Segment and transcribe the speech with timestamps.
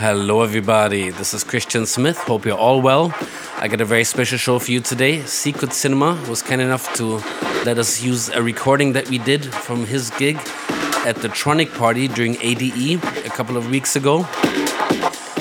[0.00, 1.10] Hello, everybody.
[1.10, 2.18] This is Christian Smith.
[2.18, 3.12] Hope you're all well.
[3.56, 5.22] I got a very special show for you today.
[5.22, 7.16] Secret Cinema was kind enough to
[7.64, 10.36] let us use a recording that we did from his gig
[11.04, 14.22] at the Tronic party during ADE a couple of weeks ago.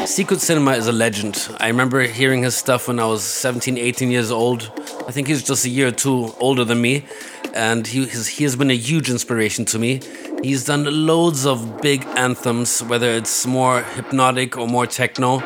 [0.07, 1.49] Secret Cinema is a legend.
[1.59, 4.71] I remember hearing his stuff when I was 17, 18 years old.
[5.07, 7.05] I think he's just a year or two older than me.
[7.53, 10.01] And he, has been a huge inspiration to me.
[10.43, 15.41] He's done loads of big anthems, whether it's more hypnotic or more techno.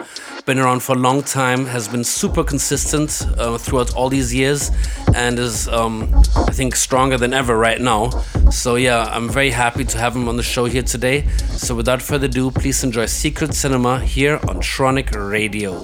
[0.46, 4.70] Been around for a long time, has been super consistent uh, throughout all these years,
[5.16, 8.10] and is, um, I think, stronger than ever right now.
[8.52, 11.26] So, yeah, I'm very happy to have him on the show here today.
[11.52, 15.80] So, without further ado, please enjoy Secret Cinema here on Tronic Radio.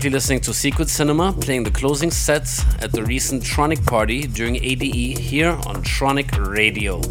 [0.00, 4.56] Currently listening to Secret Cinema playing the closing sets at the recent Tronic party during
[4.56, 7.02] ADE here on Tronic Radio.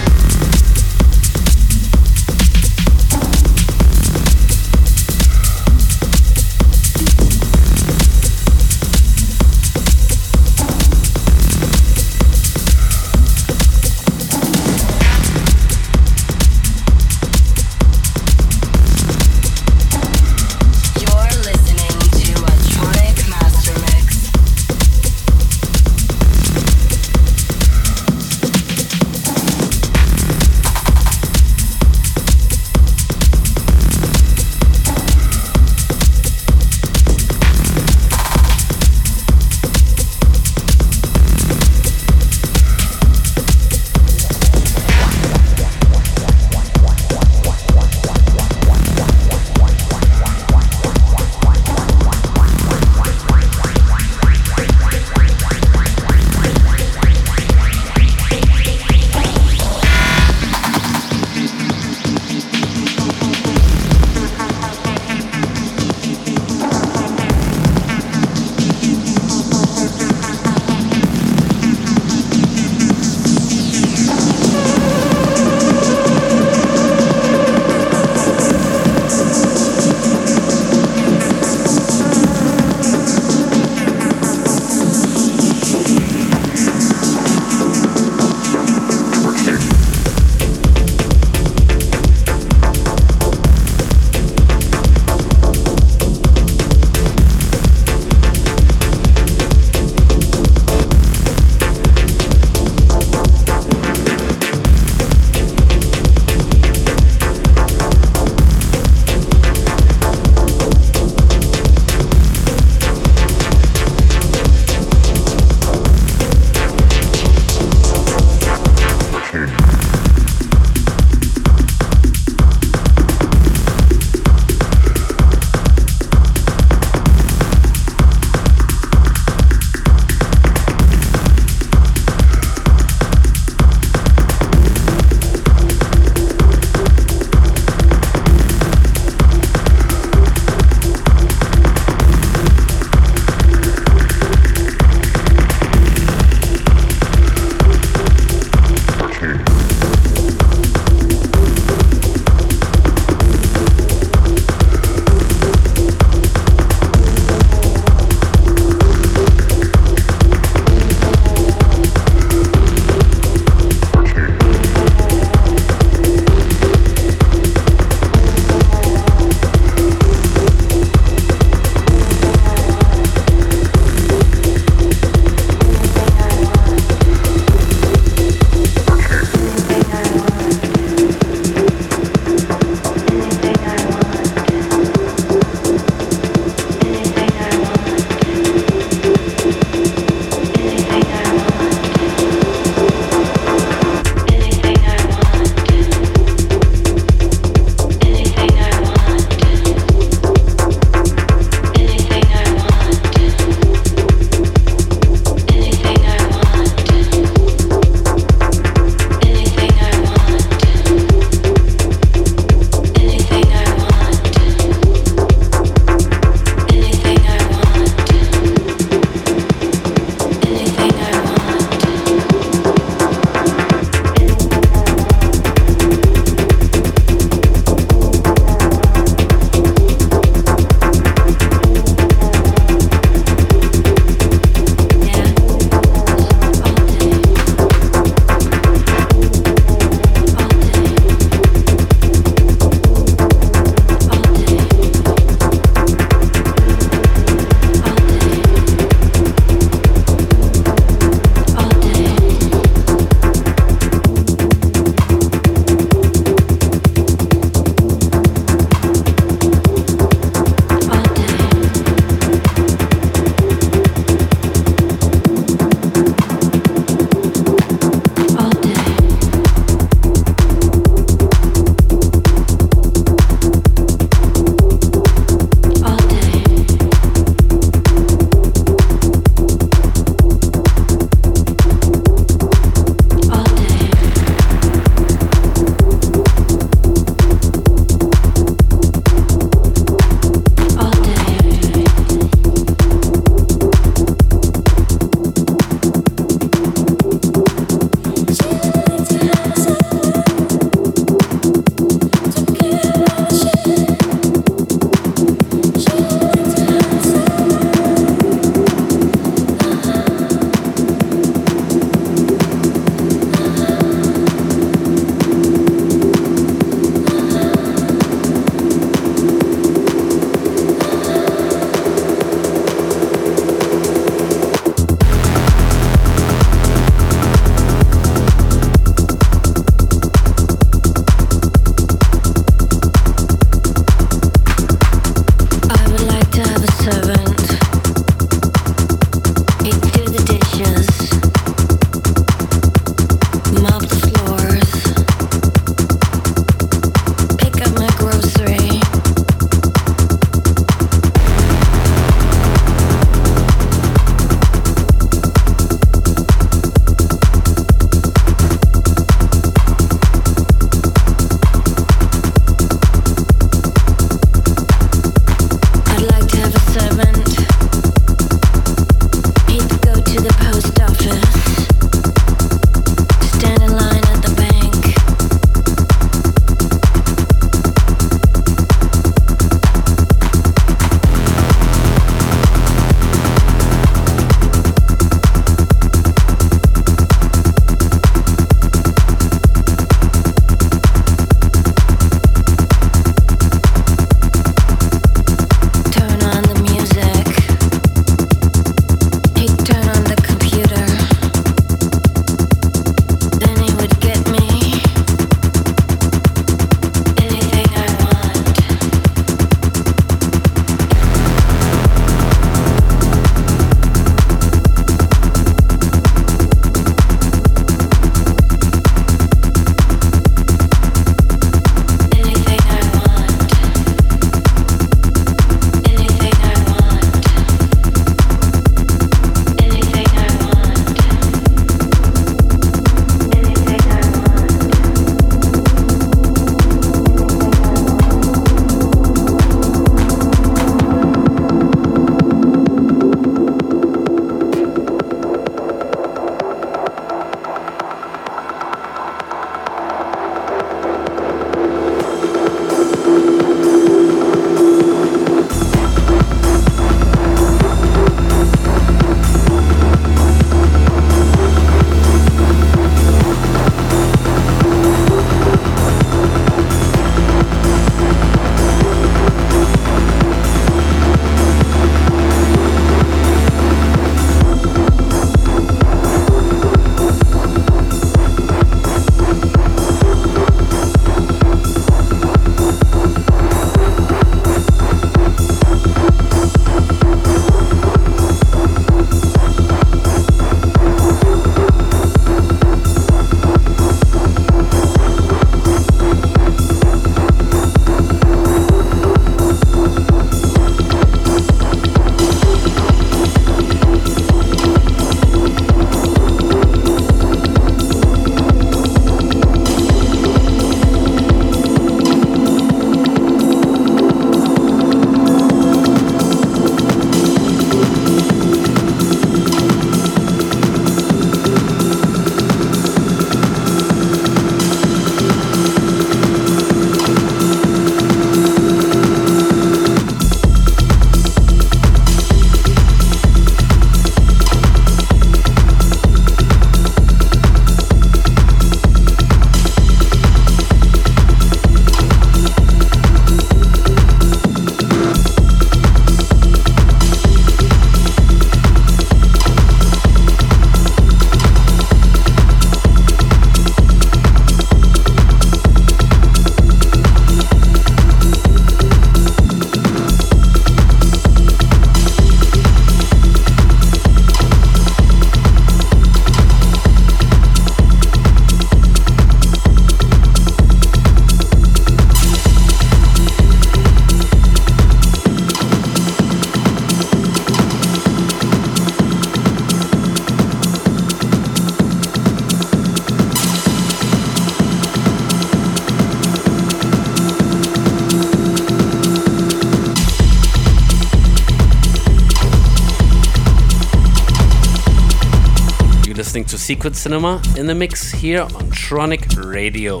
[596.64, 600.00] Secret Cinema in the mix here on Tronic Radio.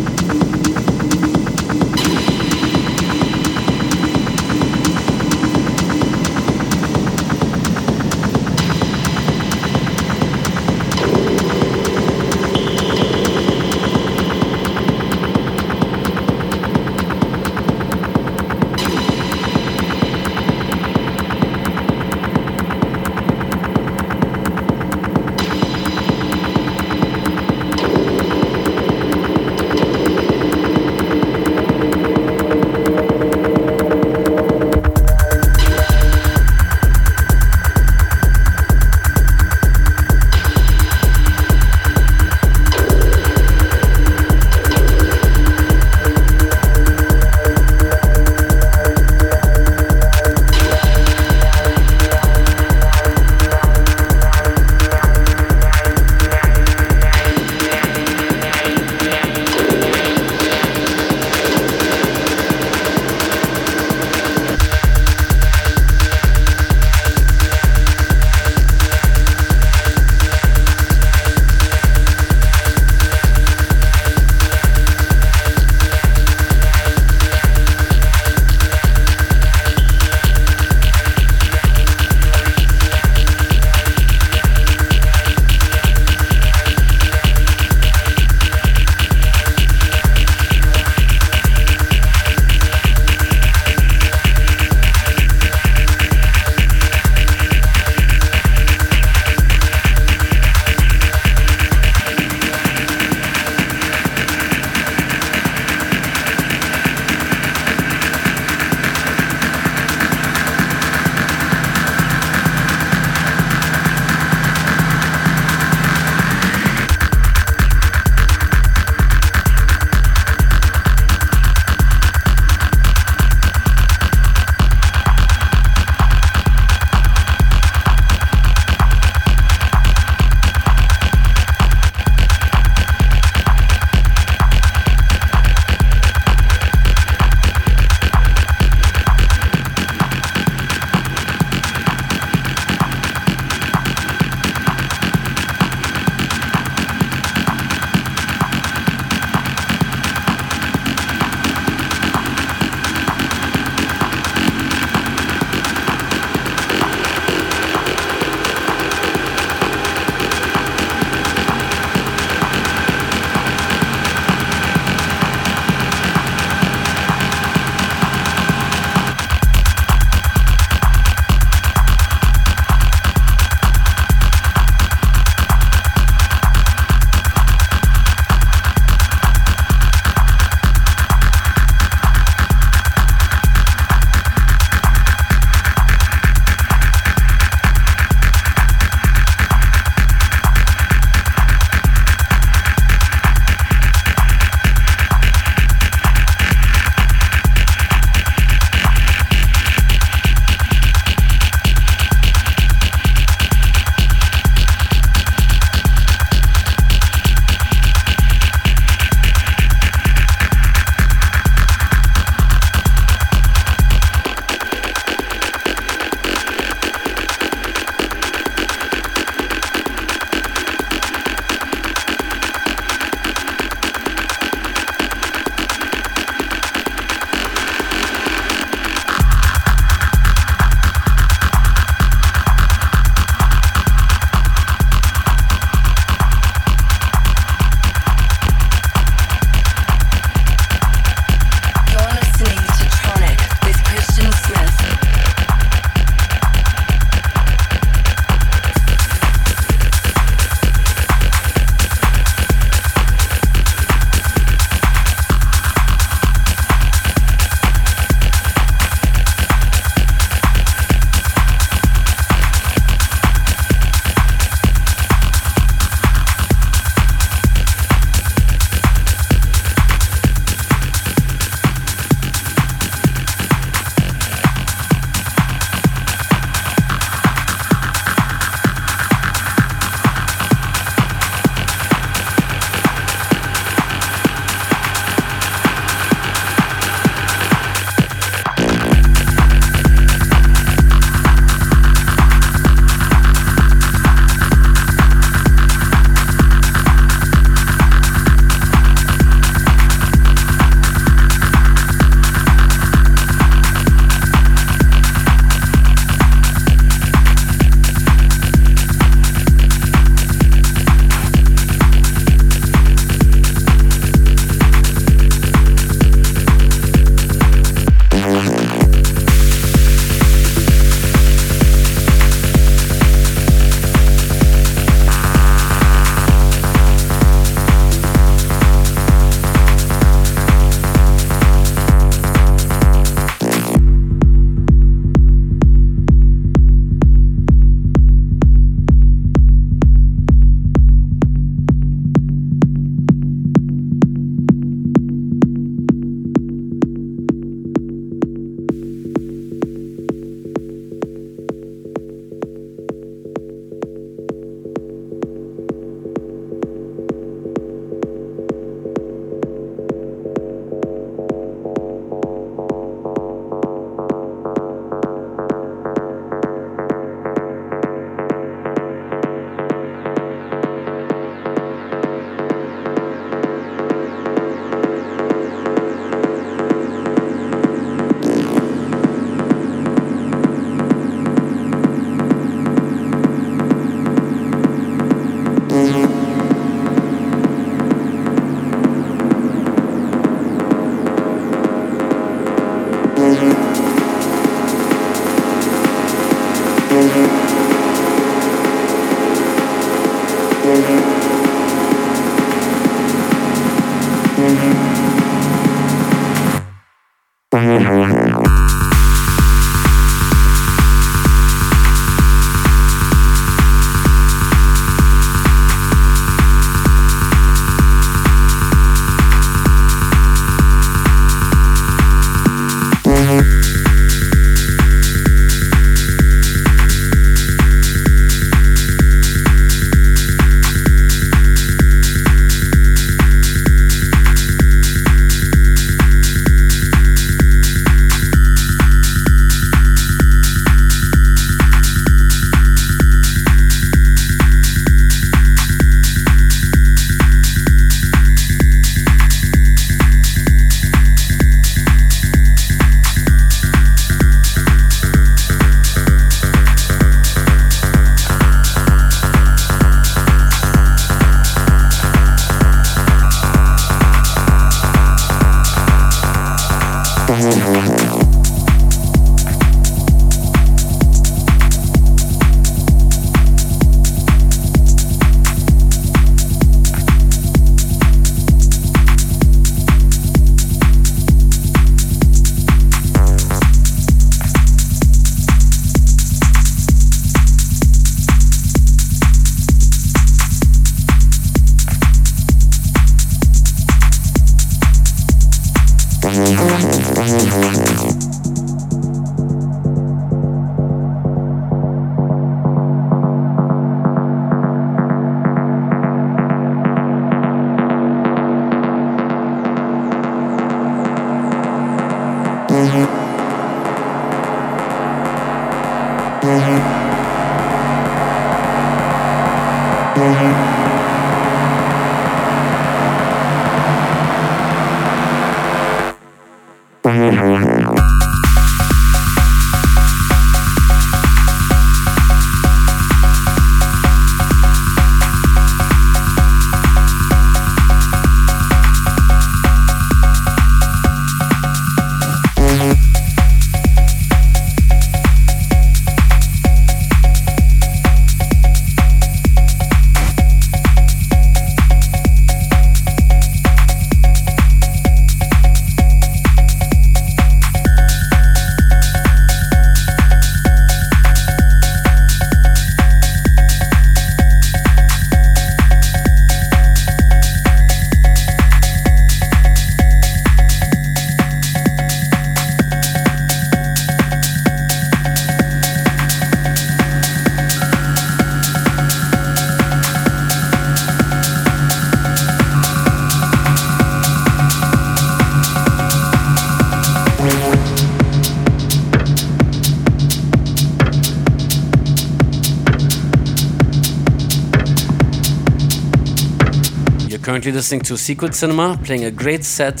[597.42, 600.00] Currently listening to Secret Cinema playing a great set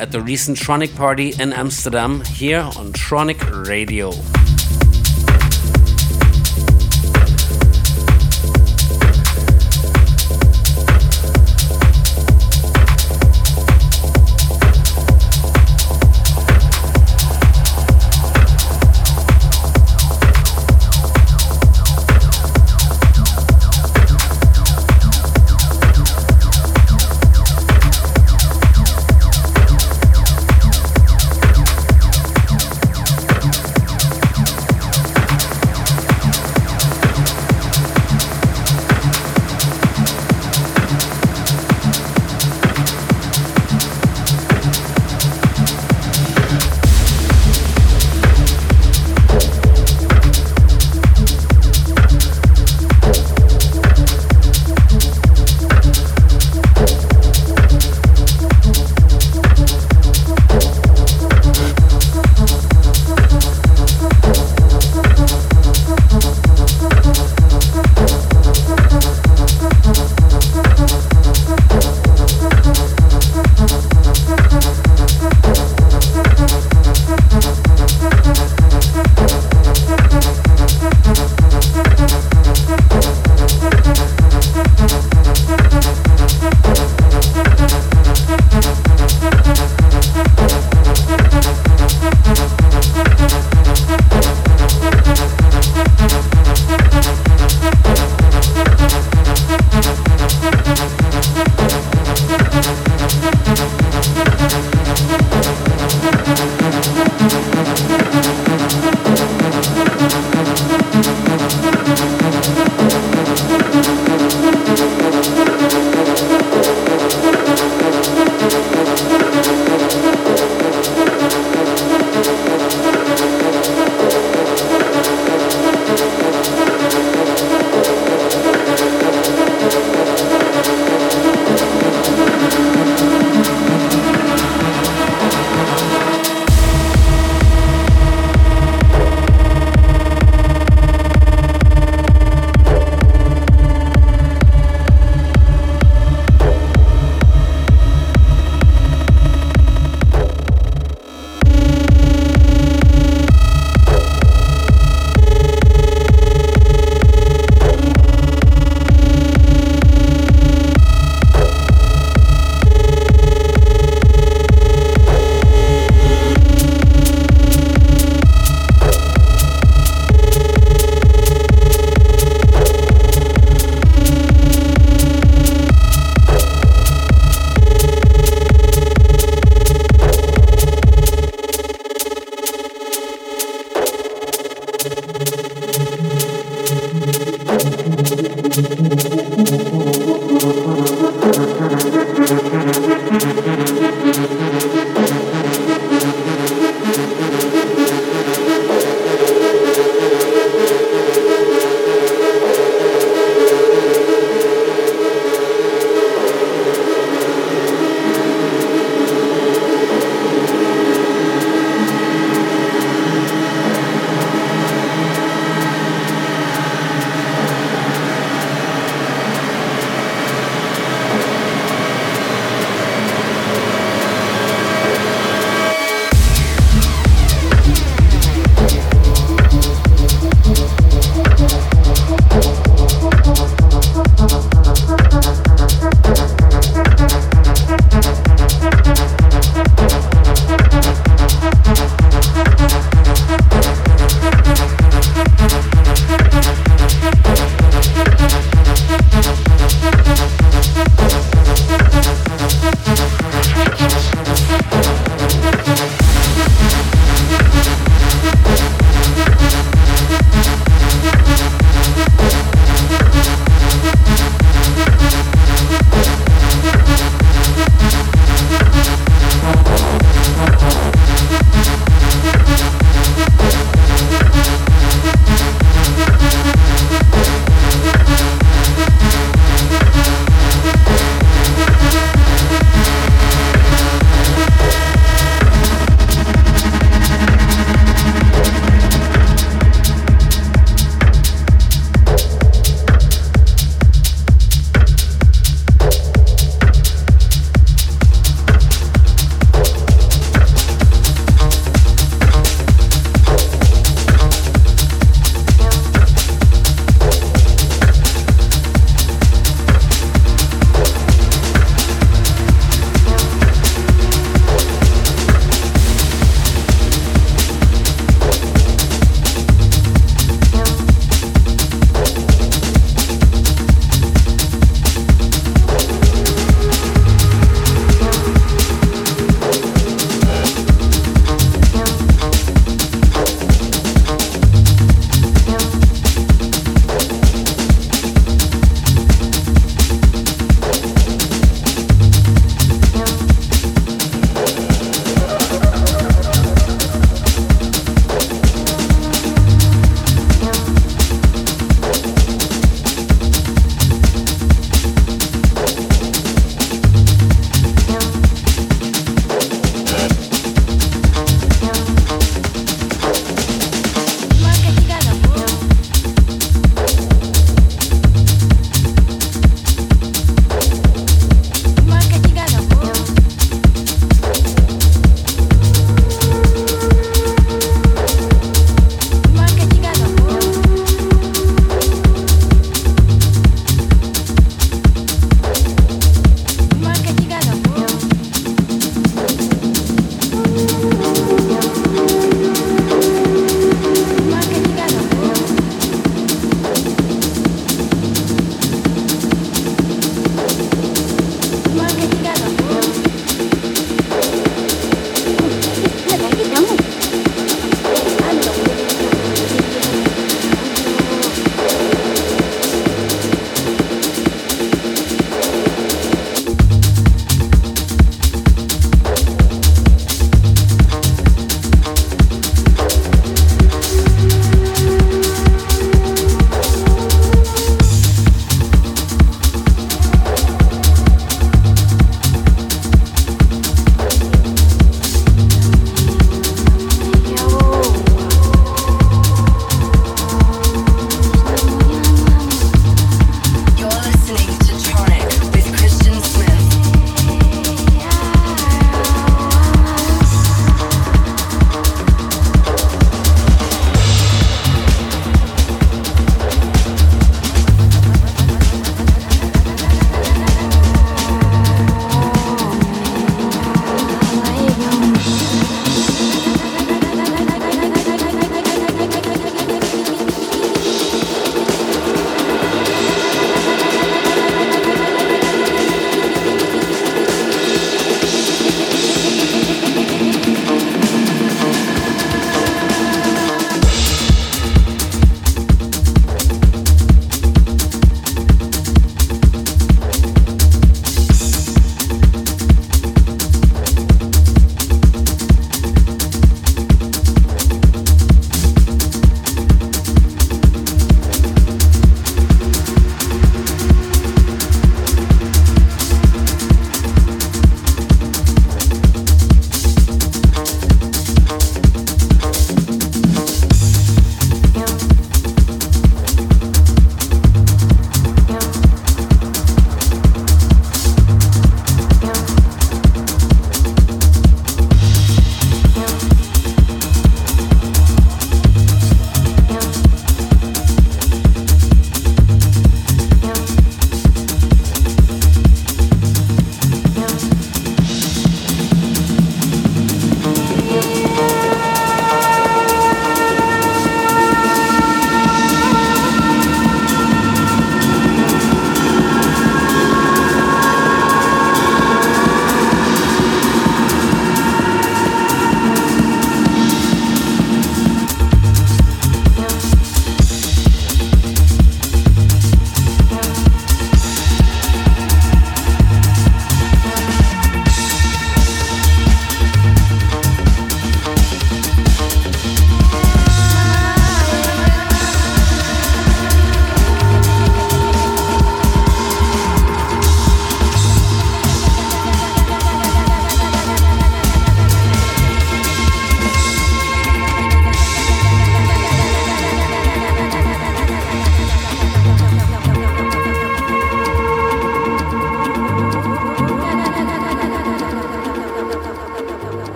[0.00, 4.12] at the recent Tronic party in Amsterdam here on Tronic Radio.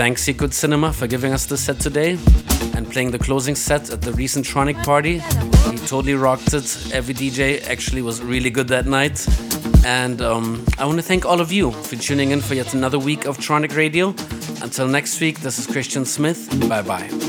[0.00, 2.18] Want to thank Secret Cinema for giving us the set today
[2.74, 5.18] and playing the closing set at the recent Tronic party.
[5.70, 6.94] He totally rocked it.
[6.94, 9.26] Every DJ actually was really good that night.
[9.84, 12.98] And um, I want to thank all of you for tuning in for yet another
[12.98, 14.14] week of Tronic Radio.
[14.62, 16.48] Until next week, this is Christian Smith.
[16.68, 17.19] Bye bye.